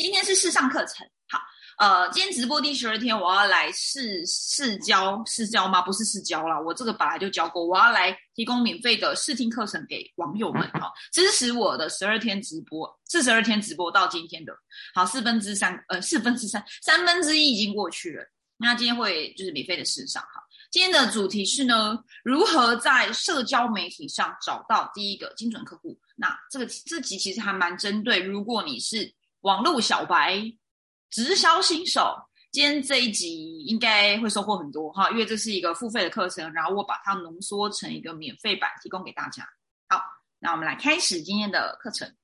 [0.00, 1.38] 今天是试上课程，好，
[1.76, 5.82] 呃，今天直播第十二天，我要来试试教试教吗？
[5.82, 14.54] 不是试教啦，我这个本来就教过，我要来提供免费的试听课程给网友们，哈， 支持我的十二天直播，四十二天直播到今天的，
[14.94, 18.24] 好，四分之三，呃，四分之三，三分之一已经过去了，
[18.56, 26.00] 那今天会就是免费的试上，哈，今天的主题是呢，如何在社交媒体上找到第一个精准客户？
[26.16, 29.14] 那这个这集其实还蛮针对，如果你是。
[29.42, 30.42] 网络小白，
[31.10, 32.14] 直销新手，
[32.52, 39.48] 今天这一集应该会收获很多哈，因为这是一个付费的课程，然后我把它浓缩成一个免费版提供给大家。
[39.88, 40.02] 好，
[40.38, 42.14] 那我们来开始今天的课程。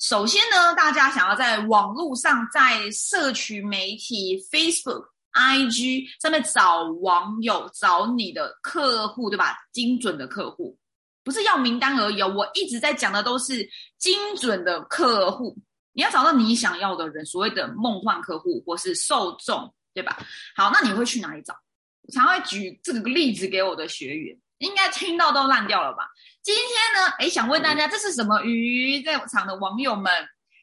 [0.00, 9.56] 首先呢，大家想要在网络上，在社群媒体 Facebook、IG 上面找网友，找你的客户，对吧？
[9.72, 10.76] 精准的客户，
[11.22, 12.34] 不是要名单而已哦。
[12.34, 15.56] 我一直在讲的都是精准的客户。
[15.94, 20.18] 你要找到你想要的人，所谓的梦幻客户或是受众，对吧？
[20.54, 21.56] 好，那你会去哪里找？
[22.02, 26.10] 我常会举这个例子给我的学员，应该听到都烂掉了吧？
[26.42, 29.00] 今天呢，诶想问大家这是什么鱼？
[29.02, 30.12] 在场的网友们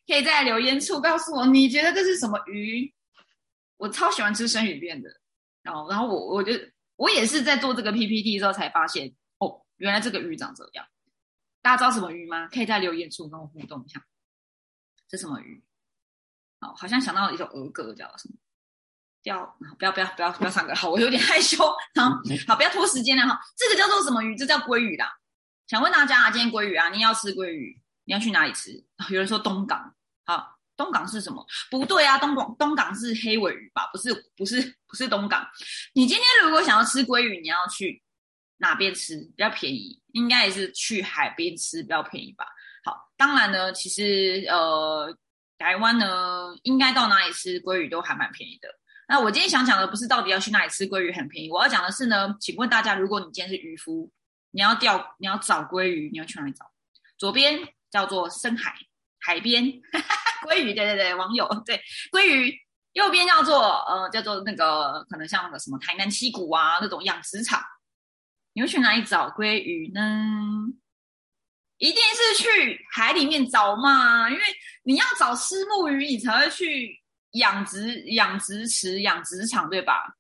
[0.06, 2.94] 可以在留言处告诉我，你觉得这是什么鱼？
[3.78, 5.10] 我超喜欢吃生鱼片的，
[5.64, 6.54] 然后，然后我我就
[6.98, 10.86] 我也是在做这个 PPT 之后才发现，哦，原来这个鱼长这样。
[11.64, 12.48] 大家知道什么鱼吗？
[12.48, 14.04] 可以在留言处跟我互动一下。
[15.12, 15.62] 是什么鱼？
[16.62, 18.36] 好，好像想到一首儿歌，叫什么？
[19.22, 19.46] 钓？
[19.78, 21.58] 不要不要不要不要唱歌，好，我有点害羞。
[21.60, 22.10] 好，
[22.48, 23.38] 好，不要拖时间了哈。
[23.58, 24.38] 这个叫做什么鱼？
[24.38, 25.14] 这叫鲑鱼啦。
[25.68, 28.72] 想问大家啊，今天鲑鱼啊，你要吃鲑鱼，你要去哪里吃？
[29.10, 31.46] 有人说东港，好，东港是什么？
[31.70, 33.90] 不对啊，东港东港是黑尾鱼吧？
[33.92, 35.46] 不是不是不是东港。
[35.94, 38.02] 你今天如果想要吃鲑鱼，你要去
[38.58, 40.02] 哪边吃比较便宜？
[40.14, 42.46] 应该也是去海边吃比较便宜吧？
[43.22, 45.16] 当然呢，其实呃，
[45.60, 48.68] 台湾呢，应该到哪里吃鲑鱼都还蛮便宜的。
[49.08, 54.12] 那我今天想讲的不是到底要去哪里吃鲑鱼很便宜，我要讲的是呢，请问大家，如果你今天是渔夫，
[54.50, 56.66] 你要钓，你要找鲑鱼，你要去哪里找？
[57.20, 57.60] 左边
[57.92, 58.74] 叫做深海
[59.20, 59.66] 海边
[60.50, 61.80] 鲑鱼，对对对，网友对
[62.12, 62.52] 鲑鱼，
[62.94, 67.62] 右边叫做呃叫做那个可能像那个什么台南七股啊那种养殖场，
[68.54, 70.02] 你会去哪里找鲑鱼呢？
[71.82, 74.42] 一定是去海里面找嘛，因为
[74.84, 76.96] 你要找丝木鱼，你才会去
[77.32, 80.16] 养殖养殖池、养殖场，对吧？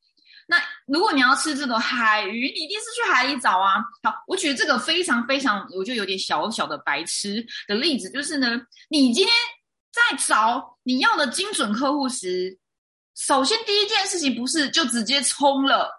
[0.47, 0.57] 那
[0.87, 3.75] 如果你要吃这种海鱼，你一定是去海里找啊。
[4.01, 9.31] 好，我举这个非常非常，我就有点小小的白痴的例子，就是呢，你今天
[9.93, 12.57] 在找你要的精准客户时，
[13.15, 15.91] 首先第一件事情不是就直接冲了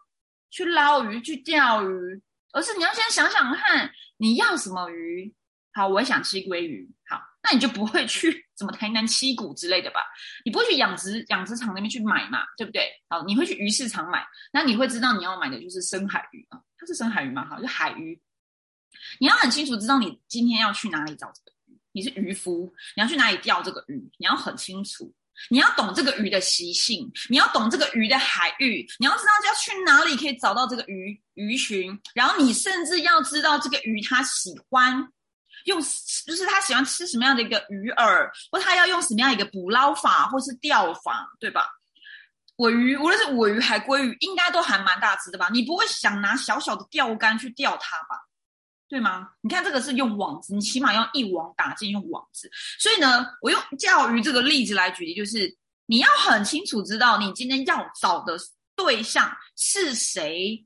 [0.51, 2.21] 去捞鱼、去钓鱼，
[2.53, 5.33] 而是你要先想想看你要什么鱼。
[5.75, 6.89] 好，我也想吃鲑鱼。
[7.09, 10.01] 好，那你就不会去 什么台南七股之类的吧？
[10.45, 12.41] 你不会去养殖养殖场那边去买嘛？
[12.57, 12.91] 对不对？
[13.09, 16.61] 好，你会去鱼市场买，那你会知道你要买的就是深海鱼啊。
[16.79, 17.47] 它是深海鱼吗？
[17.49, 18.21] 好，就海鱼。
[19.19, 21.79] 你要很清楚知道你今天要去哪里找这个鱼。
[21.93, 23.97] 你是渔夫，你要去哪里钓这个鱼？
[24.19, 25.13] 你要很清楚，
[25.49, 35.09] 你要懂这个鱼的习性，你要懂这个鱼的海域，你要知道要去哪里可以找到这个鱼鱼群，然后你甚至要知道这个鱼它喜欢。
[35.65, 41.69] 用就是他喜欢吃什么样的一个鱼饵，或他要用什么样一个捕捞法，或是钓法，对吧？
[42.57, 45.49] 尾鱼无论是尾鱼还鲑鱼，应该都还蛮大只的吧？
[45.53, 48.21] 你不会想拿小小的钓竿去钓它吧？
[48.89, 49.31] 对吗？
[49.41, 52.51] 你看这个是用网子，你起码要一网打尽，用网子。
[52.79, 55.57] 所以呢，我用钓鱼这个例子来举例，就是
[55.87, 58.37] 你要很清楚知道你今天要找的
[58.77, 60.63] 对象是谁。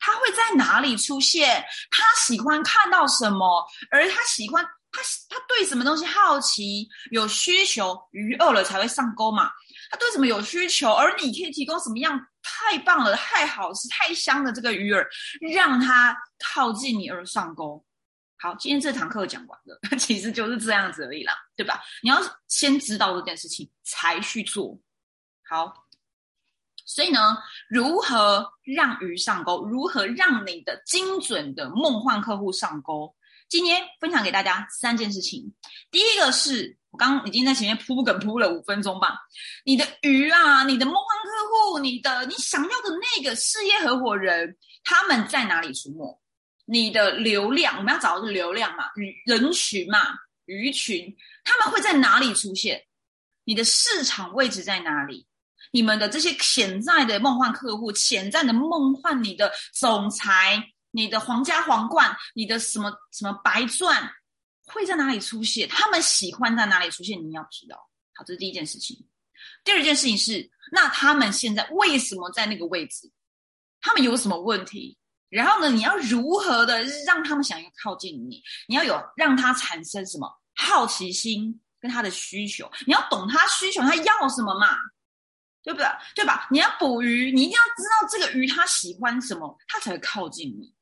[0.00, 1.64] 他会在哪里出现？
[1.90, 3.66] 他喜欢看到什么？
[3.90, 7.98] 而他喜欢他他对什么东西好奇、有需求？
[8.12, 9.50] 鱼饿了才会上钩嘛。
[9.90, 10.92] 他对什么有需求？
[10.92, 15.06] 而你可以提供什么样太棒了、太好吃、太香的这个鱼饵，
[15.52, 17.84] 让他靠近你而上钩。
[18.38, 21.80] 好，今天这堂课讲完了， 其实就是这样子而已啦，对吧？
[22.02, 24.78] 你要先知道这件事情才去做。
[25.48, 25.87] 好。
[26.88, 27.36] 所以呢，
[27.68, 29.62] 如何让鱼上钩？
[29.66, 33.14] 如何让你的精准的梦幻客户上钩？
[33.46, 35.54] 今天分享给大家三件事情。
[35.90, 39.18] 第一个是我刚已经在前面铺梗铺了五分钟吧。
[39.64, 46.18] 你的鱼啊，你的梦幻客户，你的你想要的那个事业合伙人，他们在哪里出没？
[46.64, 50.00] 你的流量，我们要找的是流量嘛，鱼人群嘛，
[50.46, 51.14] 鱼群，
[51.44, 52.82] 他们会在哪里出现？
[53.44, 55.27] 你的市场位置在哪里？
[55.70, 64.10] 你们的这些潜在的梦幻客户，潜在的梦幻，你的总裁，你的皇家皇冠，你的什么什么白钻，
[64.66, 65.68] 会在哪里出现？
[65.68, 67.18] 他们喜欢在哪里出现？
[67.22, 67.76] 你要知道。
[68.14, 68.96] 好，这是第一件事情。
[69.64, 73.10] 第二件事情是，那他们现在为什么在那个位置？
[73.80, 74.98] 他们有什么问题？
[75.28, 78.42] 然后呢，你要如何的让他们想要靠近你？
[78.66, 82.70] 你要有让他产生什么好奇心跟他的需求？
[82.86, 84.78] 你要懂他需求，他要什么嘛？
[85.68, 85.86] 对不对？
[86.14, 86.48] 对吧？
[86.50, 90.72] 你要捕鱼，你一定要知道这个鱼它喜欢什么，它才会靠近你。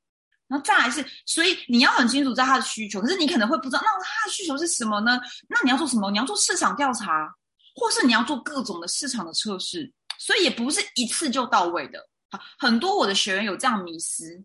[0.47, 3.01] 然后再来是，所以你要很清楚知道他的需求。
[3.01, 5.21] 可是你可能会不知道，那他的需求是什么呢？
[5.49, 6.09] 那你要做什么？
[6.13, 7.29] 你要做市场调查，
[7.75, 9.93] 或是你要做各种的市场的测试。
[10.21, 11.99] 所以也不是一次就到位的。
[12.31, 14.41] 好，很多我的学员有这样迷失：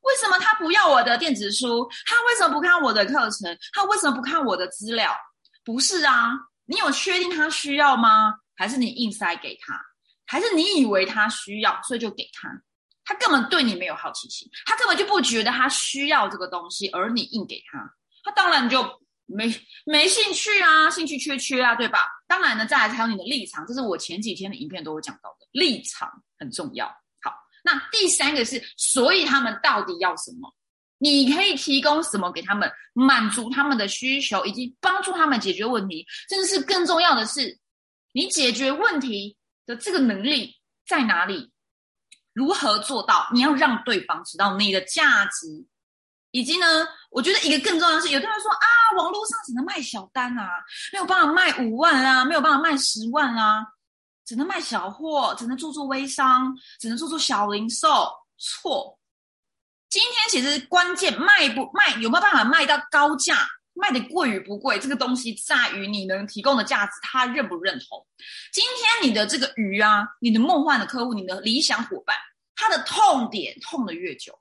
[0.00, 1.88] 为什么他不要我的电子书？
[2.04, 3.56] 他为什么不看我的课程？
[3.72, 5.16] 他为什么不看我的资料？
[5.64, 6.32] 不是啊，
[6.64, 8.34] 你有确定他需要吗？
[8.54, 9.80] 还是你硬塞给他，
[10.26, 12.48] 还是你以为他需要，所以就给他？
[13.04, 17.78] 他根本对你没有好奇心，他根本就不觉得他需要这个东西，而你硬给他，
[18.22, 18.80] 他当然就
[19.26, 19.52] 没
[19.84, 22.06] 没兴趣啊，兴趣缺缺啊，对吧？
[22.28, 26.08] 当然呢，再来还有你的立场，这是我前几天的影片都有讲到的，立场
[26.38, 26.86] 很重要。
[27.20, 27.34] 好，
[27.64, 30.54] 那第三个是，所以他们到底要什么？
[30.98, 37.58] 你可以提供什么给他们，满足他们的需求，以及帮助他们解决问题，甚至是更重要的是。
[38.12, 39.36] 你解决问题
[39.66, 41.50] 的这个能力在哪里？
[42.32, 43.28] 如何做到？
[43.32, 45.66] 你要让对方知道你的价值，
[46.30, 46.66] 以及呢？
[47.10, 48.66] 我觉得一个更重要的是，有的人说啊，
[48.96, 50.48] 网络上只能卖小单啊，
[50.92, 53.66] 没有办法卖五万啊，没有办法卖十万啊，
[54.24, 58.10] 只能卖小货，只能做做微商，只能做做小零售。
[58.38, 58.98] 错，
[59.90, 63.46] 今天其实关键卖不卖，有没有办法卖到高价？
[63.74, 68.06] 卖的贵与不贵，这个东西在于你能提供的价值，他认不认同？
[68.52, 72.16] 今天你的这个鱼啊，你的梦幻的客户，你的理想伙伴，
[72.54, 74.38] 他的痛点痛的越久，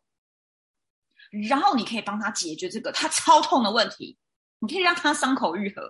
[1.50, 4.18] 然后你可以帮他解决这个他超痛的问题，
[4.60, 5.81] 你可以让他伤口愈合，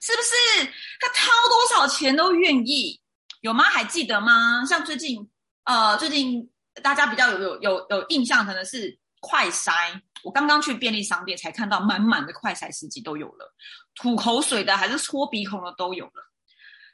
[0.00, 0.72] 是不是？
[1.00, 3.00] 他掏多少钱都愿意，
[3.42, 3.62] 有吗？
[3.64, 4.64] 还记得吗？
[4.64, 5.30] 像最近，
[5.64, 6.50] 呃，最近
[6.82, 10.00] 大家比较有有有有印象，可能是快筛。
[10.22, 13.54] 我刚刚去便利商店，才看到满满的快筛试剂都有了，
[13.94, 16.32] 吐口水的还是搓鼻孔的都有了。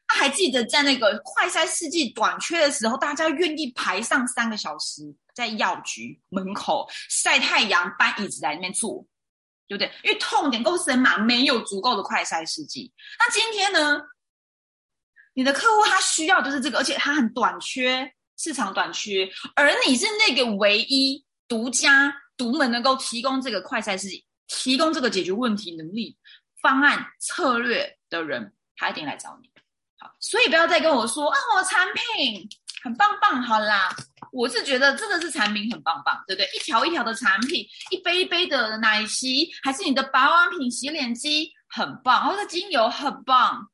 [0.06, 5.02] 他还记得在那个快筛试剂短缺的时候，大家愿意排上三个小时
[5.34, 9.06] 在药局门口晒太阳，搬椅子在那边坐，
[9.66, 9.90] 对不对？
[10.04, 12.92] 因为痛点够深嘛，没有足够的快筛试剂。
[13.18, 14.02] 那今天呢，
[15.32, 22.16] 你的客户他需要就是这个，而且他很短缺，市场短缺，而你是那个唯一独家。
[22.34, 24.08] 独门能够提供这个快赛事，
[24.48, 26.16] 提供这个解决问题能力、
[26.62, 29.50] 方案、策略的人，他一定来找你。
[29.98, 32.48] 好，所以不要再跟我说啊，我产品
[32.82, 33.40] 很棒棒。
[33.42, 33.94] 好啦，
[34.32, 36.48] 我是觉得真的是产品很棒棒，对不对？
[36.56, 43.68] 一条一条的产品，一杯一杯的奶昔，还是你的保养品、洗脸机很棒，或者精油很棒。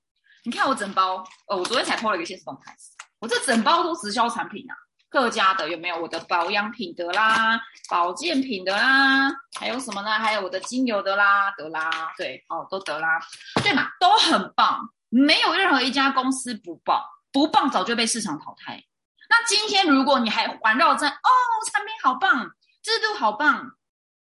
[0.45, 2.77] 你看我整包，哦，我昨天才偷了一个现实动态，
[3.21, 4.75] 我这整包都直销产品啊。
[5.11, 7.59] 各家的有没有我的保养品的啦，
[7.89, 10.11] 保健品的啦，还有什么呢？
[10.19, 13.19] 还有我的精油的啦，得啦，对，哦，都得啦，
[13.63, 17.03] 对嘛，都很棒，没有任何一家公司不棒，
[17.33, 18.85] 不棒早就被市场淘汰。
[19.31, 21.29] 那今天如果你还环绕在哦，
[21.73, 22.51] 产品好棒，
[22.83, 23.77] 制度好棒，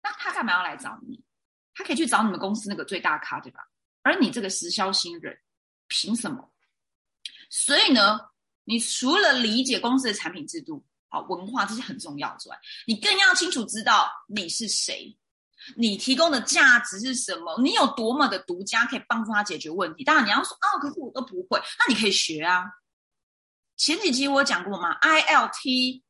[0.02, 1.20] 那他干嘛要来找你？
[1.74, 3.60] 他可以去找你们公司那个最大咖，对吧？
[4.02, 5.36] 而你这个直销新人，
[5.88, 6.48] 凭什么？
[7.48, 8.29] 所以呢？
[8.70, 15.18] 你除了理解公司的产品制度、好文化这些很重要之外，你更要清楚知道你是谁，
[15.76, 20.04] 你提供的价值是什么，你有多么的独家，可以帮助他解决问题。
[20.04, 22.62] 当然，你要说哦，可是我都不会，那你可以学啊。
[23.76, 26.04] 前几集我讲过嘛，I L T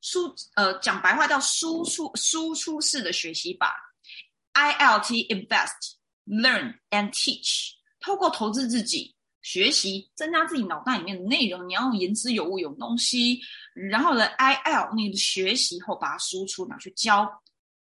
[0.00, 3.74] 输呃讲白话叫输出输出式的学习法
[4.52, 5.94] ，I L T invest
[6.26, 9.16] learn and teach，透过投资自己。
[9.44, 13.38] 学习增加自己脑袋里面的内容，你要言之有物，有东西。
[13.74, 17.42] 然后呢，I L 你的学习后把它输出拿去教，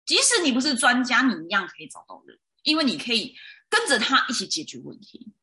[0.06, 3.34] 即使你不是专家，你一样可以找到人，因为你可以
[3.70, 5.34] 跟着他一起解决问题。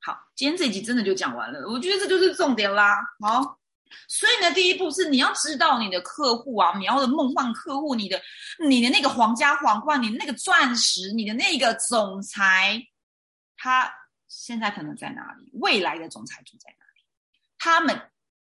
[0.00, 2.96] 好，今天这集真的就讲完了，我觉得这就是重点啦。
[3.20, 3.60] 好，
[4.08, 8.18] 所以呢，第一步是你要知道你的客户啊，你要的梦幻客户，你的
[8.66, 12.82] 你的那个皇家皇冠，你的那个钻石，你的那个总裁，
[13.58, 13.92] 他。
[14.30, 15.50] 现在可能在哪里？
[15.54, 17.04] 未来的总裁住在哪里？
[17.58, 18.10] 他们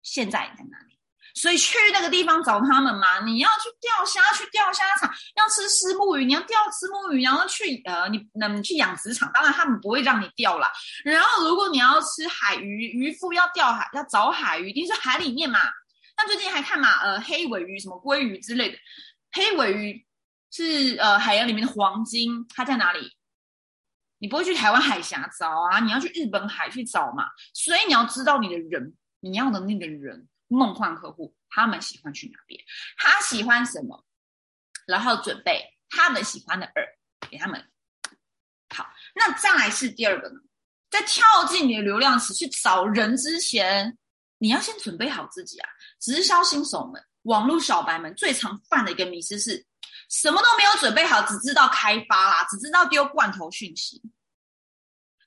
[0.04, 0.94] 现在在哪里？
[1.34, 3.26] 所以去那个地方找他们嘛。
[3.26, 7.24] 你要去钓虾，去钓虾场；要吃丝木鱼，你要钓丝木鱼。
[7.24, 10.72] 然后去呃，你能去养殖场，当然他们不会让你钓啦。
[11.04, 15.60] 然后如果你要吃海鱼，渔夫要钓海，要找海鱼，一定是海里面嘛。
[16.16, 18.78] 那最近还看嘛，呃，黑尾鱼、什么鲑鱼之类的。
[19.32, 20.06] 黑尾鱼
[20.52, 23.12] 是呃海洋里面的黄金，它在哪里？
[24.24, 27.26] 你不会去台湾海峡找啊，你要去日本海去找嘛。
[27.54, 32.58] 所以你要知道你的人，你要的那个人，梦幻客户他们喜欢去哪边，
[32.96, 34.06] 他喜欢什么，
[34.88, 37.70] 然后准备他们喜欢的饵给他们。
[38.74, 40.40] 好，那再来是第二个呢，
[40.90, 43.98] 在跳进你的流量池去找人之前，
[44.38, 45.68] 你要先准备好自己啊。
[46.00, 49.66] 直销新手们、网络小白们最常犯的一个迷思是。
[50.14, 54.00] 什么都没有准备好，只知道开发啦，只知道丢罐头讯息。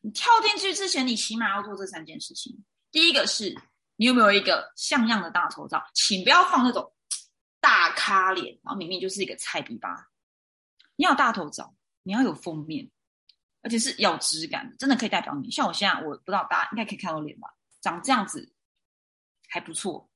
[0.01, 2.65] 你跳进去之前，你起码要做这三件事情。
[2.93, 3.53] 第一个是，
[3.97, 5.85] 你有没有一个像样的大头照？
[5.93, 6.95] 请不要放那种
[7.59, 10.07] 大咖脸，然后明明就是一个菜逼吧。
[10.95, 11.75] 你要大头照，
[12.05, 12.89] 你要有封面，
[13.63, 15.51] 而且是有质感，真的可以代表你。
[15.51, 17.49] 像我现在，我不知道大家应该可以看到脸吧？
[17.81, 18.55] 长这样子
[19.49, 20.09] 还不错，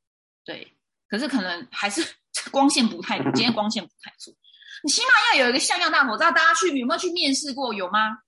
[0.44, 0.76] 对。
[1.08, 2.06] 可是可能还是
[2.52, 4.38] 光线不太，今天光线不太足。
[4.82, 7.72] 你起码要有一个像样大头照，大家去有没有去面试过？
[7.74, 8.18] 有吗？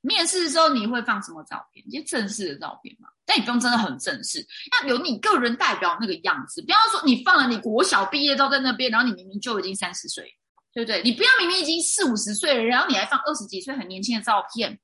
[0.00, 1.84] 面试的时候你会放什么照片？
[1.88, 3.08] 一些正式的照片嘛。
[3.26, 4.46] 但你不用真的很正式，
[4.80, 6.62] 要有你个人代表那个样子。
[6.62, 10.24] 不要说你放了你国小毕业照在那边，然后你明明就已经三十岁，
[10.72, 11.02] 对不对？
[11.02, 14.80] 你不要明明已经四五十岁了，然后你还放二十几岁很年轻的照片，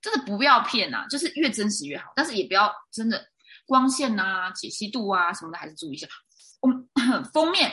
[0.00, 1.06] 真的不要骗啊！
[1.08, 3.26] 就是越真实越好，但是也不要真的
[3.66, 6.06] 光线啊、解析度啊什么的，还是注意一下。
[6.60, 6.88] 我们
[7.32, 7.72] 封面。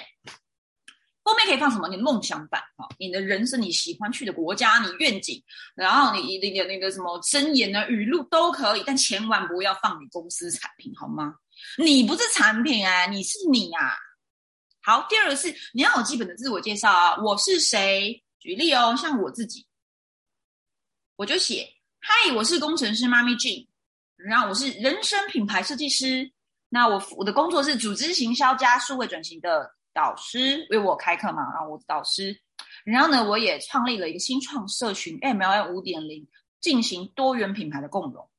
[1.25, 1.87] 后面可以放什么？
[1.89, 11.33] 你的梦想版啊，你的人生，你喜欢去的国家，你愿景，然后你你的那个什么箴言呢、语录都可以，但千万不要放你公司产品，好吗？
[11.79, 13.97] 你不是产品啊，你是你啊。
[14.83, 18.23] 好，第二个是你要有基本的自我介绍啊，我是谁？
[18.39, 19.65] 举例哦，像我自己，
[21.15, 21.67] 我就写：
[21.99, 23.67] 嗨，我是工程师妈咪 Jane，
[24.15, 26.31] 然后我是人生品牌设计师，
[26.69, 29.73] 那我我的工作是组织行销加数位转型的。
[29.95, 32.37] 导师为我开课嘛，然后我的导师，
[32.83, 36.27] 然后呢，我也创立了一个新创社群 MLM 五点零，
[36.59, 38.29] 进行多元品牌的共融。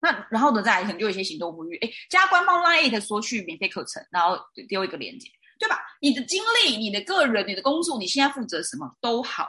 [0.00, 5.78] 那然后呢，再来可能就有一些行动呼吁，哎，加官方 Line 索取免费课程，然后丢一个链接，对吧？
[6.00, 9.46] 你的经历、你的个人、你的工作，你现在负责什么都好，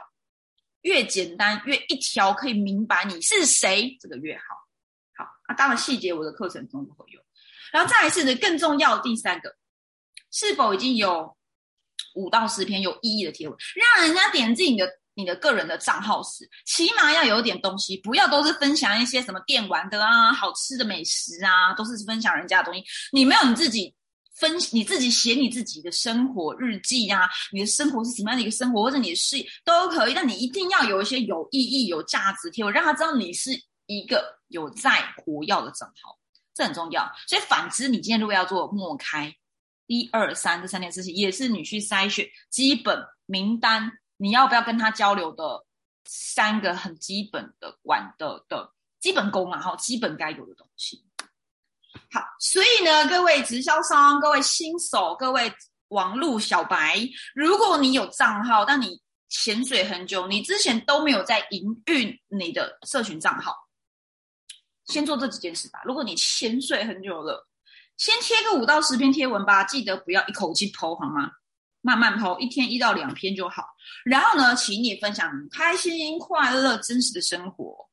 [0.82, 4.44] 越简单越一条可以明白你是谁，这个越好。
[5.16, 7.20] 好，那当然细节我的课程中都会有。
[7.72, 9.56] 然后再来是呢，更重要的第三个，
[10.30, 11.35] 是否已经有。
[12.16, 22.84] 五到十篇有意义的贴文，让人家点进你的你的个人的账号时，起码要有点东西，不要都是分享一些什么电玩的啊、好吃的美食啊，都是分享人家的东西。
[23.12, 23.94] 你没有你自己
[24.34, 30.14] 分，你自己写你自己的生活日记啊，你的生活是什么样的一个生活，或者你的事业都可以。
[30.14, 33.50] 但你一定要有一些有意义、有价值贴文，让他知道你是
[33.86, 36.18] 一个有在活跃的账号，
[36.54, 37.10] 这很重要。
[37.26, 39.34] 所以反之，你今天如果要做默开。
[39.86, 45.64] 一二三这三件事情也是你去筛选基本名单，你要不要跟他交流的
[46.04, 51.04] 三个很基本的管的的基本功啊，哈，基本该有的东西。
[52.10, 55.52] 好，所以呢，各位直销商、各位新手、各位
[55.88, 57.00] 网络小白，
[57.34, 63.54] 如果你有账号，但你潜水很久，你之前都没有在营运你的社群账号，
[64.86, 65.80] 先做这几件事吧。
[65.84, 67.46] 如果你潜水很久了。
[67.96, 71.30] 先贴个五到十篇贴文吧，记得不要一口气剖好吗？
[71.80, 73.64] 慢慢剖，一天一到两篇就好。
[74.04, 77.88] 然后呢，请你分享开心、快乐、真实的生活，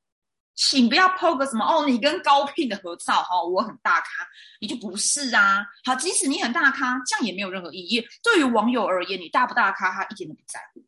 [0.56, 4.28] 请不要剖个什么哦，你跟高聘的合照哈，我很大咖，
[4.60, 5.64] 你就不是啊。
[5.86, 8.04] 好，即使你很大咖，这样也没有任何意义。
[8.24, 10.84] 对于网友而言，你大不大咖，他一点都不在乎，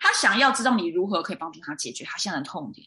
[0.00, 2.86] 他想要知道你如何可以帮助他解决他现在的痛点。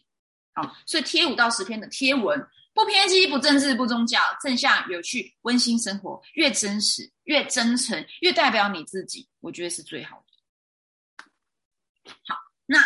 [0.54, 2.44] 好，所以贴五到十篇的贴文。
[2.80, 12.14] 不偏激，不政治，不宗教，正向、有趣、温馨生活，越真实、越真诚、越代表你自己，我觉得是最好的。
[12.26, 12.34] 好，
[12.64, 12.78] 那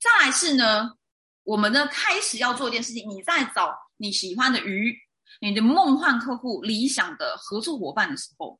[0.00, 0.92] 再来是呢，
[1.44, 3.08] 我们呢开始要做一件事情。
[3.08, 4.98] 你在找你喜欢的鱼，
[5.40, 8.58] 你的梦幻客户、理想的合作伙伴的时候，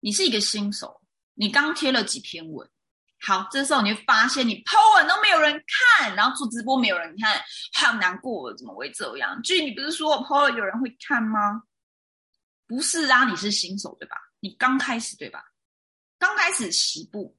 [0.00, 1.00] 你是一个新手，
[1.34, 2.68] 你刚贴了几篇文。
[3.22, 5.52] 好，这时候你会发现你 po 文都没有人
[5.98, 7.38] 看，然后做直播没有人看，
[7.74, 9.40] 好难过，怎么会这样？
[9.42, 11.62] 就你不是说我 po 了有人会看吗？
[12.66, 14.16] 不是啊，你是新手对吧？
[14.40, 15.44] 你刚开始对吧？
[16.18, 17.36] 刚开始起步，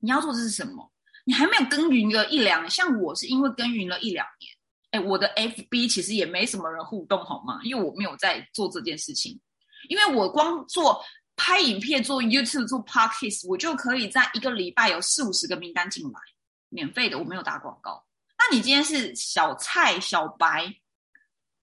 [0.00, 0.92] 你要做的是什么？
[1.24, 4.52] 你还没有耕耘个一两，像我是因为耕耘了一两年，
[4.90, 7.58] 哎，我的 FB 其实也没什么人互动，好吗？
[7.62, 9.40] 因为我没有在做这件事情，
[9.88, 11.02] 因为我光做。
[11.44, 16.20] 拍影片做 YouTube 做 Podcast，我就可以在一个礼拜有四五十个名单进来，
[16.68, 18.06] 免费的，我没有打广告。
[18.38, 20.72] 那你今天是小菜小白，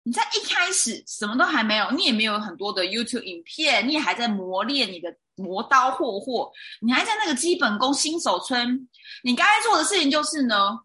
[0.04, 8.90] 你在一开始什么都还没有，你也没有很多的 YouTube 影片，你也还在磨练你的磨刀霍霍，你还在那个基本功新手村。
[9.24, 10.78] 你该做的事情就是呢，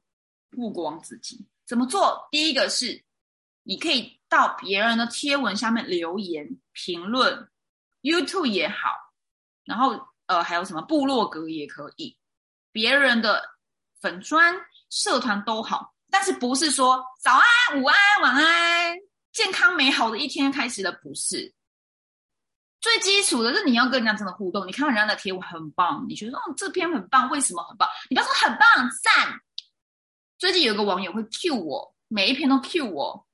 [0.52, 2.28] 曝光自己，怎么做？
[2.30, 3.02] 第一个是
[3.64, 7.48] 你可以到别人的贴文下面留言评论
[8.04, 8.90] ，YouTube 也好，
[9.64, 12.16] 然后呃还有什么部落格也可以，
[12.70, 13.42] 别人的
[14.00, 14.54] 粉砖
[14.90, 18.94] 社团都好，但是不是说早安、午安、晚安，
[19.32, 21.52] 健康美好的一天开始了，不是。
[22.80, 27.88] 最基础的是你要跟人家真的互动，你看到人家的贴文很棒，你觉得哦这篇很棒，为什么很棒？
[28.11, 28.68] 你不要说很棒
[29.02, 29.40] 赞。
[30.37, 33.26] 最近有个网友会 Q 我，每一篇都 Q 我，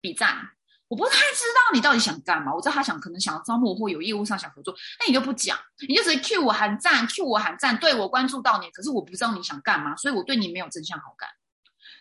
[0.00, 0.55] 比赞。
[0.88, 11.28] 我不太知道你到底想干嘛，我知道他想可能想要招募或有业务上想合作，那你就不讲，你就直接 Q 我喊赞，Q 我喊赞，对我关注到你，可是我不知道你想干嘛，所以我对你没有真相好感。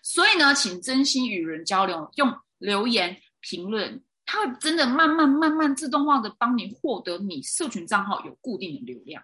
[0.04, 4.04] 所以呢，请真心与人交流，用留言评论。
[4.27, 9.24] 它会真的慢慢慢慢自动化的帮你获得你社群账号有固定的流量。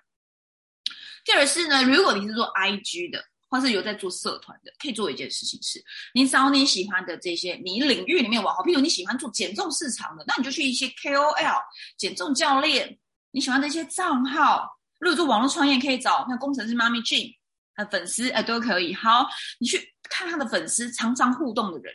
[1.26, 5.80] 第二是呢，如果你是做 IG 的，或是有在做社团的，可以做一件事情是，
[6.16, 11.62] 你找你喜欢的这些你领域里面网红，譬如你喜欢做减重市场的，那你就去一些 KOL
[11.98, 12.98] 减重教练，
[13.32, 14.68] 你喜欢的一些账号，
[15.00, 17.36] 如果做网络创业，可以找那工程师妈咪 Jane，
[17.76, 18.94] 他粉丝哎都可以。
[18.94, 19.28] 好，
[19.60, 21.94] 你去看他的粉丝常常互动的人，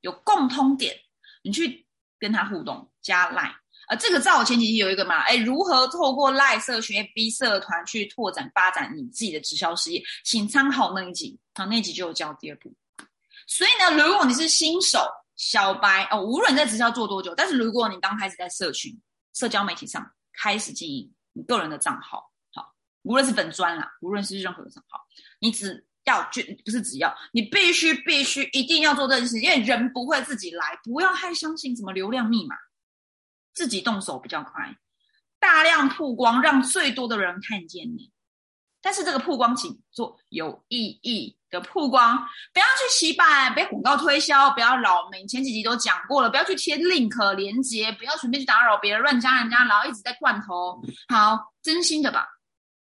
[0.00, 0.96] 有共通点，
[1.42, 1.84] 你去。
[2.22, 3.56] 跟他互动加 Line
[3.96, 12.72] 这个在我前几集有一个嘛，哎，如何透过赖社群 B 社团去拓展发展你自己的直销事业，请参考那一集，好，那一集就有教第二步。
[13.46, 15.06] 所以呢，如果你是新手
[15.36, 18.92] 小白哦，无论你在直销做多久，但是如果你刚开始在社群
[19.34, 22.72] 社交媒体上开始经营你个人的账号，好，
[23.02, 25.00] 无论是粉砖啦，无论是任何的账号，
[25.38, 25.86] 你只。
[26.04, 32.56] 要就不是只要你必须必须一定要做这件事，因为人不会自己来，不要太相信什么流量密码，
[33.54, 34.76] 自己动手比较快。
[35.38, 38.12] 大量曝光，让最多的人看见你。
[38.80, 42.16] 但是这个曝光，请做有意义的曝光，
[42.52, 45.26] 不要去洗版，不要广告推销，不要扰民。
[45.28, 50.82] 前几集都讲过了，不要去贴 link 连接，不要随便去打扰别人，乱加人家，然后一直在罐头。
[51.08, 52.26] 好，真心的吧。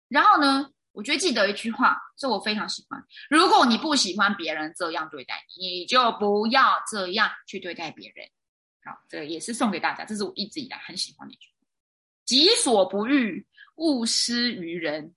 [0.08, 0.70] 然后呢？
[0.92, 3.02] 我觉得记得一句话，这我非常喜欢。
[3.30, 8.28] 如果你不喜欢别人这样对待你，你就不要这样去对待别人。
[8.90, 11.68] 好，这个也是送给大家，这是我一直以来很喜欢的一句话：
[12.26, 15.14] 己所不欲，勿施于人。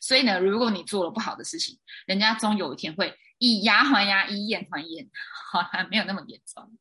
[0.00, 5.08] 所以呢，如果你做了不好的事情，人家终有一天会以牙还牙，以眼还眼。
[5.52, 6.76] 好，还没有那么严重。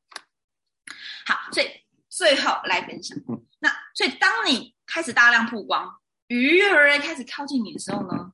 [1.25, 1.69] 好，所以
[2.09, 3.17] 最后来分享。
[3.59, 5.99] 那所以当你开始大量曝光。
[6.27, 8.33] 鱼儿开始靠近你的时候呢，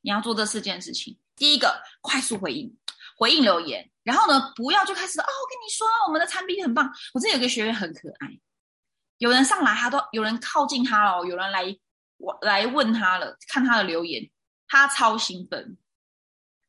[0.00, 1.16] 你要做这四件事情。
[1.36, 2.76] 第一个，快速回应，
[3.22, 3.88] 回应留言。
[4.02, 6.92] 然后呢，不要就开始哦，我跟你说，我们的产品很棒。
[7.14, 8.28] 我这有个学员很可爱，
[9.18, 11.64] 有人上来，他都有人靠近他了，有人来
[12.16, 14.28] 我来问他了，看他的留言，
[14.66, 15.78] 他超兴奋，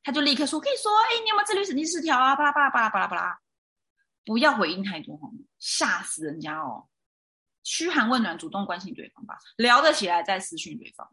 [0.04, 2.36] 他就立刻说，可以说，哎，你有没有自律神经失调啊？
[2.36, 3.40] 巴拉巴拉巴拉巴拉巴拉，
[4.24, 5.20] 不要回应太多，
[5.58, 6.88] 吓死人家哦。
[7.64, 11.10] 嘘寒问暖，主动关心对方吧，聊得起来再私讯对方。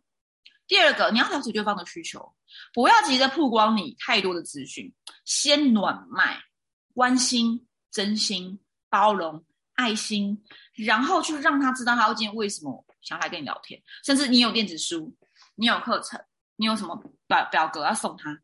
[0.71, 2.33] 第二个，你要了解对方的需求，
[2.73, 6.41] 不要急着曝光你太多的资讯，先暖脉，
[6.95, 8.57] 关心、真心、
[8.89, 13.83] 包容、爱心，然后去让他知道他今天为什么想来跟你聊天。
[14.05, 15.13] 甚至你有电子书，
[15.57, 16.23] 你有课程，
[16.55, 16.95] 你有什么
[17.27, 18.41] 表表格要送他，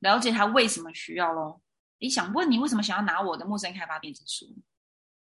[0.00, 1.62] 了解他为什么需要咯。
[1.98, 4.54] 你想问你为什么想要拿我的陌生开发电子书？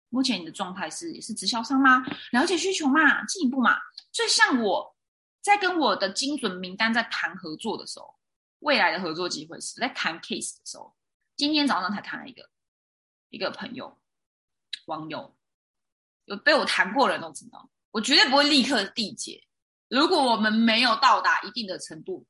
[0.10, 2.04] 目前你的状态是也是直销商吗？
[2.34, 3.78] 了解需求嘛，进一步嘛。
[4.12, 4.94] 所以像我
[5.42, 8.16] 在跟我的精准名单在谈合作的时候，
[8.60, 10.96] 未来的合作机会是在谈 case 的时候。
[11.36, 12.50] 今天早上才谈了一个
[13.30, 14.00] 一个朋友
[14.86, 15.36] 网友，
[16.26, 19.44] 有被我谈过的人都知道，我绝对不会立刻缔结。
[19.88, 22.28] 如果我们没有到达一定的程度，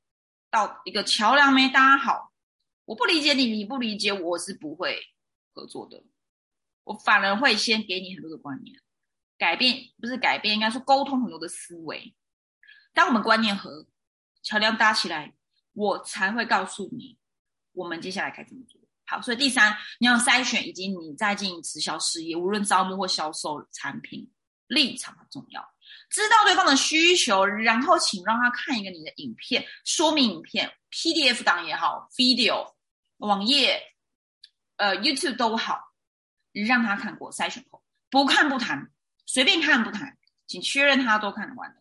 [0.50, 2.32] 到一个桥梁没搭好，
[2.86, 5.00] 我不理解你，你不理解我，是不会
[5.52, 6.02] 合作的。
[6.84, 8.80] 我反而会先给你很多的观念，
[9.36, 12.14] 改变不是改变，应该说沟通很多的思维。
[12.94, 13.86] 当我们观念和
[14.42, 15.34] 桥梁搭起来，
[15.72, 17.18] 我才会告诉你
[17.72, 18.80] 我们接下来该怎么做。
[19.06, 24.30] 好，所以第三，你要筛选以及你在经营直销事业，无论招募或销售产品，
[24.66, 25.74] 立场很重要。
[26.10, 32.74] 知道对方的需求，然后请让他看一个你的影片说明影片，PDF 档也好，video
[33.18, 33.82] 网页，
[34.76, 35.92] 呃，YouTube 都好。
[36.54, 38.92] 让他看过筛选后，不看不谈，
[39.24, 41.76] 随便看不谈，请确认他都看完了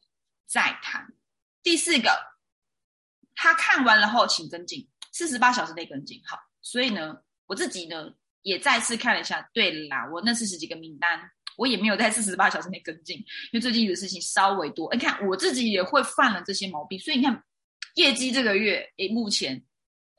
[0.51, 1.13] 再谈。
[1.63, 2.09] 第四个，
[3.35, 6.21] 他看完了后，请跟进，四十八小时内跟进。
[6.25, 14.93] 好，所以呢，我自己呢也再次看了一下，对啦，我那四十几个名单，我也没有在四十八小时内跟进，因为最近的事情稍微多。
[14.93, 17.43] 你看我自己也会犯了这些毛病，所以你看
[17.95, 19.63] 业绩这个月，诶，目前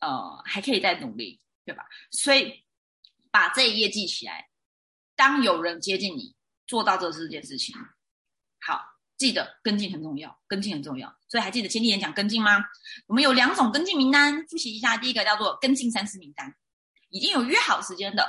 [0.01, 1.85] 呃还可以再努力，对吧？
[2.11, 2.61] 所以。
[3.33, 4.51] 把这一页记起来。
[5.17, 7.75] 当有人接近你，做到这四件事情，
[8.61, 8.79] 好，
[9.23, 11.17] 记得跟进很重要，跟进很重要。
[11.29, 12.59] 所以还记得前几天讲跟进吗？
[13.07, 14.97] 我们有两种跟进名单，复习一下。
[14.97, 16.53] 第一个叫做跟进三次名单，
[17.09, 18.29] 已经有约好时间的，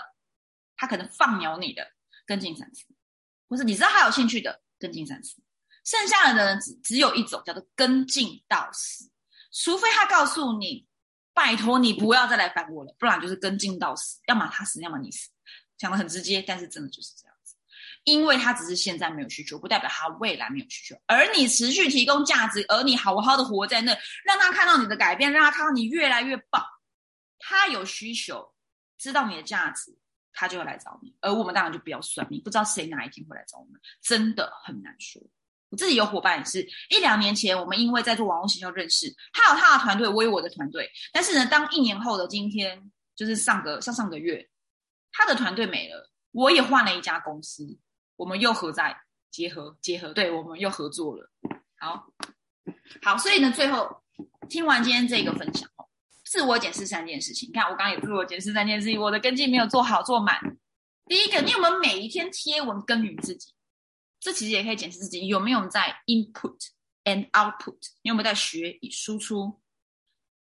[0.78, 1.84] 他可能放鸟你的，
[2.28, 2.86] 跟进三次，
[3.50, 5.42] 或是你知道他有兴趣的，跟进三次。
[5.84, 9.10] 剩下的呢，只只有一种叫做跟进到死，
[9.52, 10.88] 除非他告诉你，
[11.34, 15.32] 拜托你不要再来烦我了，不然就是跟进到死，要么他死，要么你死。
[15.76, 17.33] 讲的很直接，但是真的就是这样，
[18.04, 21.00] 因为他只是现在没有需求，不代表他未来没有需求。
[21.08, 26.64] 而你持续提供价值，而你好好的活在那，让他看到你的改变，让他看到你越来越棒，
[27.40, 28.54] 他有需求，
[28.98, 29.98] 知道你的价值，
[30.34, 31.16] 他就会来找你。
[31.22, 35.22] 而我们当然就不要算命，不知道谁哪一天会来找我们，真的很难说。
[35.70, 40.88] 我自己有伙伴也是一两年前，我们因为在做网络营销认识，他有他的团队，我有我的团队。
[41.12, 44.48] 但是呢，当一年后的今天，就是上个上上个月，
[45.12, 47.80] 他的团队没了，我也换了一家公司，
[48.24, 48.98] 我们又合在
[49.32, 51.30] 结合结合，对我们又合作了。
[51.78, 52.08] 好，
[53.02, 54.02] 好，所以呢，最后
[54.48, 55.84] 听完今天这个分享哦，
[56.24, 57.50] 自我检视三件事情。
[57.50, 60.40] 你看，我刚刚也自我检视三件事情，我的跟进没有做好做满。
[61.08, 63.54] 第一个，你有没有每一天贴文耕耘自己？
[64.22, 66.58] 这其实也可以检视自己有没有在 input
[67.04, 69.60] and output，你有没有在学以输出，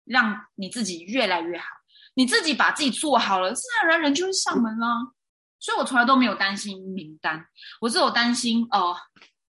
[0.05, 1.65] 让你自己越来越好。
[2.13, 5.15] 你自己把自己做好了，自然而然人就会上门了。
[5.63, 7.47] 所以我从来都没有担心名单，
[7.81, 8.97] 我只有担心哦，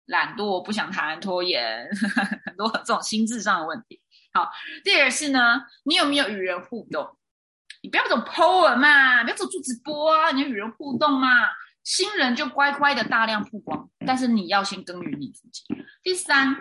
[0.05, 1.89] 懒惰、不想谈、拖延，
[2.45, 3.99] 很多这种心智上的问题。
[4.35, 4.51] 好，
[4.85, 7.17] 第二是呢，你有没有与人互动？
[7.83, 11.49] 你不要走 po 文嘛，不要走做直播啊，你要与人互动嘛。
[11.83, 15.65] 新人就乖乖的大量曝光，但是你要先耕耘你自己。
[16.03, 16.55] 第三，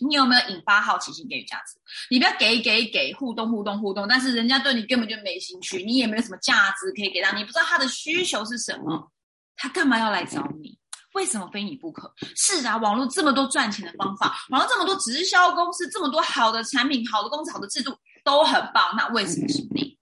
[0.00, 1.74] 你有没有引发好奇心，给予价值？
[2.10, 9.10] 你不要给给给互动互动互动，但是人家对你根本就没兴趣，你也没有什么价值可以给他，你不知道他的需求是什么，
[9.56, 10.78] 他干嘛要来找你？
[11.14, 12.12] 为什么非你不可？
[12.36, 17.92] 是啊，网络这么多赚钱的方法，网络这么多直销公司，这么多好的产品、好的公司、好的制度
[18.24, 19.98] 都很棒，那为什么是你？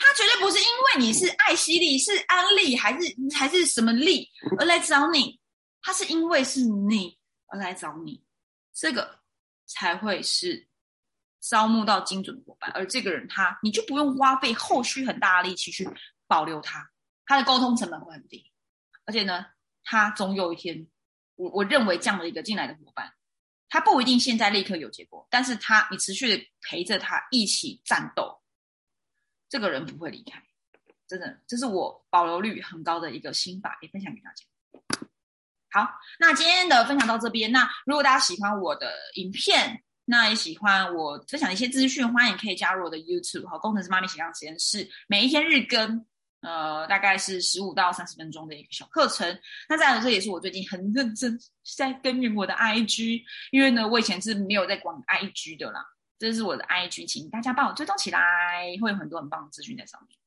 [0.00, 4.28] 他绝对不是因为你是爱希利、是安利还是还是什么利
[4.58, 5.40] 而来找你，
[5.82, 7.16] 他是因为是你
[7.48, 8.22] 而来找你，
[8.78, 9.18] 这个
[9.66, 10.68] 才会是
[11.40, 12.70] 招募到精准伙伴。
[12.70, 15.88] 而这个人他，你就不用花费后续很大的力气去
[16.28, 16.88] 保留他，
[17.26, 18.52] 他的沟通成本会很低，
[19.04, 19.46] 而且呢，
[19.82, 20.86] 他总有一天，
[21.34, 23.12] 我我认为这样的一个进来的伙伴，
[23.68, 28.40] 他不一定现在立刻有结果，但是他你持续的陪着他一起战斗。
[29.48, 30.40] 这个人不会离开，
[31.08, 34.44] 真的，这是我保留率很高的一个心法，也分享给大家。
[35.70, 35.86] 好，
[36.18, 37.52] 那今天的分享到这边。
[37.52, 46.06] 那如果大家喜欢我的影片，那也喜欢我分享的一些资讯，欢迎可以加入我的 YouTube 和工程师妈咪斜杠实验室，每一天日更，
[46.40, 49.38] 呃，大概是十五到三十分钟的一个小课程。
[49.68, 51.38] 那再来，这也是我最近很认真
[51.76, 55.84] 在耕耘我的 IG，因为呢，我以前是没有在管 IG 的啦。
[56.18, 60.18] 这是我的 IG，请大家帮我追踪起来，会有很多很棒的资讯在上面。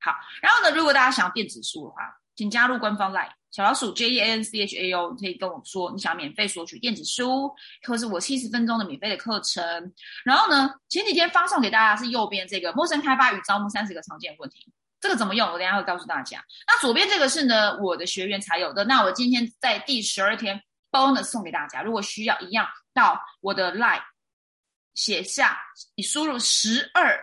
[0.00, 7.52] 好，然后呢，如果大家想要电子书的话，请加入官方 LINE 小老鼠 J E N C H A O，你可以跟我说你想免费索取电子书，
[7.86, 9.92] 或是我七十分钟的免费的课程。
[10.24, 15.48] 然后呢，前几天发送给大家是右边这个陌生开发与招募三十个常见问题，这个怎么用？
[15.50, 16.44] 我等下会告诉大家。
[16.66, 24.02] 那左边这个是呢我的学员才有的，那我今天在第十二天 bonus 送给大家，如果需要一样到我的 LINE。
[24.94, 25.56] 写下，
[25.94, 27.16] 你输入十二，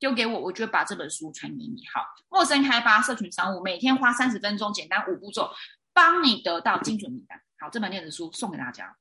[0.00, 1.86] 丢给我，我就把这本书传给你。
[1.94, 5.52] 好，陌生开发社群商务，每天花三十分钟，简单五步骤，
[5.92, 7.40] 帮你得到精准名单。
[7.58, 8.96] 好，这本电子书送给大家。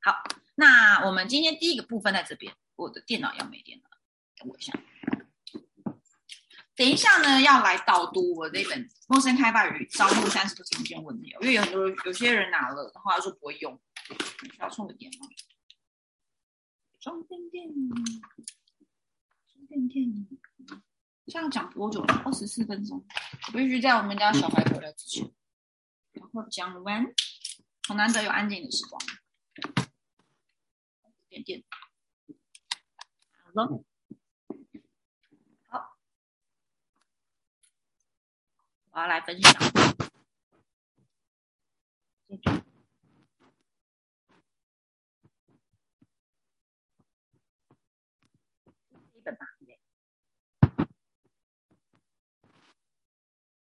[0.00, 0.22] 好，
[0.54, 3.84] 那我们今天第一个部分在这边，我的电脑要没电了，
[4.38, 4.72] 等我一下。
[6.76, 13.76] 等一下呢，要来导读我这本陌生开发与招募三十个常见问题，因为有很多有些人拿了的话说不会用，
[14.60, 15.26] 要充个电吗？
[17.00, 17.68] 充电电，
[19.68, 20.26] 充电电，
[21.26, 22.22] 这样讲多久了？
[22.24, 23.04] 二十四分钟。
[23.48, 25.30] 我必须在我们家小孩回来之前，
[26.12, 27.06] 然后讲完。
[27.86, 29.00] 好难得有安静的时光。
[31.28, 31.62] 点电，
[33.42, 33.84] 好了，
[35.68, 35.96] 好，
[38.90, 39.52] 我要来分享。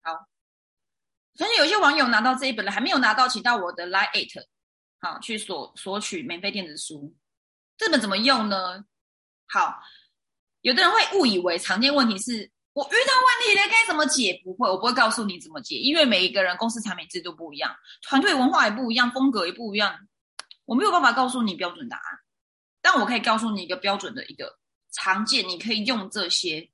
[0.02, 0.28] 好，
[1.36, 4.44] 相信有些网友拿到这一本了，还没有拿到，请到我的 Line Eight，
[5.00, 7.14] 好去索索取免费电子书。
[7.76, 8.84] 这本怎么用呢？
[9.46, 9.80] 好，
[10.60, 14.40] 有的人会误以为常见问题是我遇到问题了该怎么解？
[14.44, 20.08] 不会，我不会告诉你怎么解，因为每一个人公司产品制度不一样，团队文化也不一样，风格也不一样，
[20.64, 22.20] 我没有办法告诉你标准答案，
[22.80, 24.58] 但我可以告诉你一个标准的一个
[24.92, 26.70] 常见，你可以用这些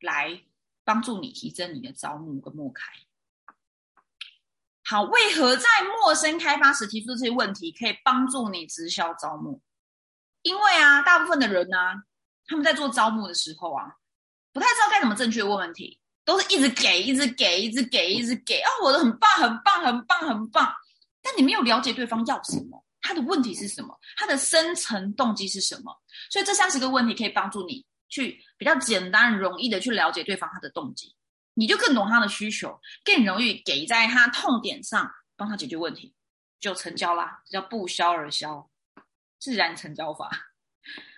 [0.00, 0.42] 来
[0.82, 2.92] 帮助你提升你的招募跟默开。
[4.92, 5.64] 好，为何在
[5.96, 9.58] 陌生开发时提出这些问题可以帮助你直销招募？
[10.42, 11.78] 因为啊，大部分的人呢，
[12.46, 13.86] 他们在做招募的时候啊。
[14.52, 18.68] 不太知道该怎么正确问问题，都是一直给，一直给，一直给，一直给啊！
[18.84, 20.70] 我的很棒，很棒，很棒，很棒。
[21.22, 25.90] 但你没有了解对方要什么，他的问题是什么，他的深层动机是什么？
[26.30, 31.14] 所以这三十个问题可以帮助你去比较简单、容易的去了解对方他的动机，
[31.54, 36.14] 你就更懂他的需求，更容易给在他痛点上帮他解决问题，
[36.60, 37.42] 就成交啦。
[37.46, 38.68] 这叫不销而销，
[39.38, 40.30] 自然成交法。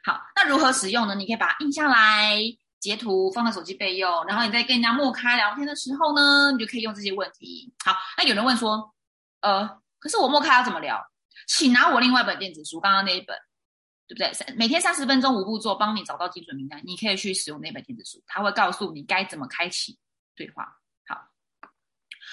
[0.05, 1.15] 好，那如何使用呢？
[1.15, 2.39] 你可以把它印下来。
[2.81, 7.73] 截图放在手机备用，然后你在跟人家默开聊天的时候呢，你就可以用这些问题。
[7.83, 8.95] 好，那有人问说，
[9.41, 9.67] 呃，
[9.99, 11.03] 可是我默开要怎么聊？
[11.49, 13.35] 请拿我另外一本电子书，刚刚那一本，
[14.07, 14.31] 对不对？
[14.35, 16.79] 三每天三十分钟五步做，帮你找到精准名单。
[16.85, 19.99] 你可以去使用那本电子书，它会告诉你该怎么开启
[20.37, 20.77] 对话。
[21.07, 21.29] 好，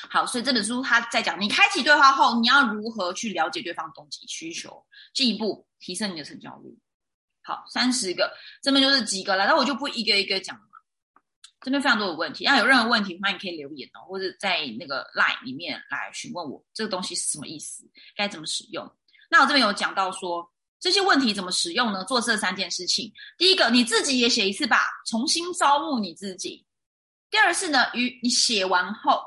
[0.10, 6.78] 好，所以这本书它在讲，你开启对话后，你要如何去了解对方动机需求，进一步提升你的成交率。
[7.44, 10.64] 好，三十个，这边就是几个了，那我就不一个一个讲了。
[11.64, 17.84] 这边非常多的问题，要有任何问题，欢迎可以留言哦，或者在那个 line 里面来询问我这个东西是什么意思，
[18.16, 18.92] 该怎么使用。
[19.30, 22.04] 那我这边有讲到说这些问题怎么使用呢？
[22.06, 26.66] 做这三件事情，第一个你自己也写一次吧，重新招募你自己。
[27.32, 29.24] 第二是呢，与你写完后，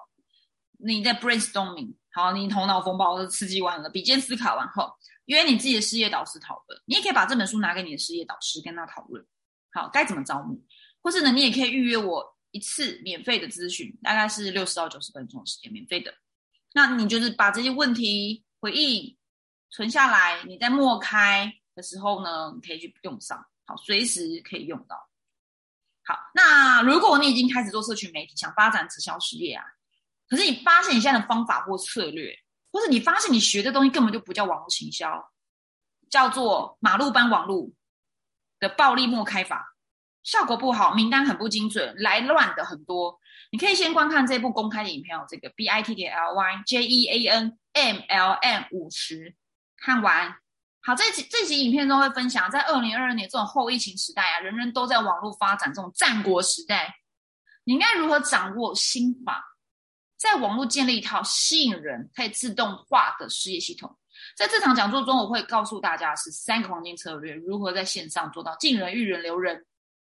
[0.78, 4.92] 你在 brainstorming，好，你头脑风暴都刺激完了，笔尖思考完后。
[5.26, 9.24] 约你自己的事业导师讨论，你也可以把这本书拿给你的事业导师跟他讨论，
[9.72, 10.62] 好该怎么招募，
[11.00, 16.12] 或是呢，你也可以预约我一次免费的咨询，大概是六十到九十分钟的时间，免费的。
[16.74, 19.16] 那你就是把这些问题回忆
[19.70, 25.08] 存下来，你在默开的时候呢，你可以去用上，好，随时可以用到。
[26.04, 29.64] 好，那如果你已经开始做社群媒体，想发展直销事业啊，
[30.28, 32.38] 可是你发现你现在的方法或策略。
[32.72, 35.30] 或者你发现你学的东西根本就不叫网络行销，
[36.10, 37.70] 叫做马路班网络
[38.58, 39.76] 的暴力默开法，
[40.24, 43.20] 效果不好，名单很不精准，来乱的很多。
[43.52, 49.36] 你可以先观看这部公开的影片哦，这个 B I T T L Y J E A N M L M 五十，
[49.76, 50.34] 看完
[50.86, 56.94] 好这集这集影片中会分享，在二零二二年这种后疫情时代啊，人人都在网络发展这种战国时代，
[57.64, 59.42] 你应该如何掌握心法？
[60.18, 63.96] 在网络建立一套吸引人、可以自动化的事业系统。
[64.36, 69.64] 在这场讲座中，我会告诉大家是三个黄金策略，如何在线上做到进人、育人、留人。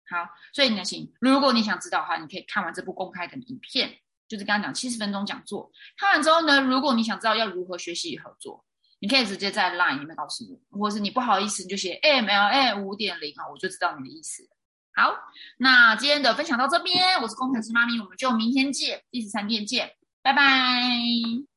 [0.09, 3.95] 好，所以呢，请如果你想知道的话，你可以看完这部公开的影片，
[4.27, 5.71] 就是刚刚讲七十分钟讲座。
[5.99, 8.65] 看完之后呢，如果你想知道要如何学习与合作，
[9.03, 14.49] 你可以直接在 Line 里面告诉我，或者是你不好意思，你就写 M L A 五点零啊，我就知道你的意思。
[14.95, 15.13] 好，
[15.59, 19.91] 那今天的分享到这边，我是工程师妈咪，我们就明天见，第十三天见。
[20.23, 21.52] 拜拜。